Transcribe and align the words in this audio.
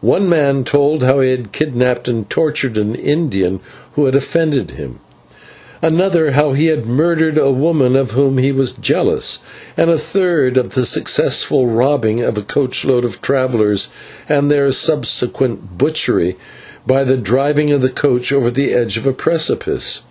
One 0.00 0.28
man 0.28 0.62
told 0.62 1.02
how 1.02 1.18
he 1.20 1.32
had 1.32 1.50
kidnapped 1.50 2.06
and 2.06 2.30
tortured 2.30 2.76
an 2.78 2.94
Indian 2.94 3.58
who 3.96 4.04
had 4.04 4.14
offended 4.14 4.70
him; 4.70 5.00
another, 5.82 6.30
how 6.30 6.52
he 6.52 6.66
had 6.66 6.86
murdered 6.86 7.36
a 7.36 7.50
woman 7.50 7.96
of 7.96 8.12
who 8.12 8.36
he 8.36 8.52
was 8.52 8.74
jealous; 8.74 9.40
and 9.76 9.90
the 9.90 9.98
third, 9.98 10.56
of 10.56 10.74
the 10.74 10.84
successful 10.84 11.66
robbing 11.66 12.20
of 12.20 12.38
a 12.38 12.42
coach 12.42 12.84
load 12.84 13.04
of 13.04 13.20
travellers, 13.22 13.88
and 14.28 14.48
their 14.48 14.70
subsequent 14.70 15.78
butchery 15.78 16.36
by 16.86 17.02
the 17.02 17.16
driving 17.16 17.70
of 17.70 17.80
the 17.80 17.90
coach 17.90 18.32
over 18.32 18.52
the 18.52 18.72
edge 18.72 18.96
of 18.96 19.04
a 19.04 19.12
precipice. 19.12 20.02